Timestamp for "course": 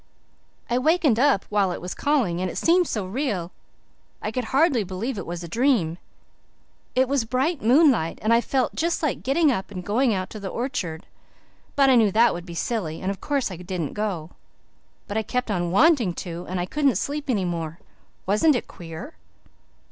13.21-13.51